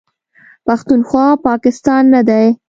[0.67, 2.45] پښتونخوا، پاکستان نه دی.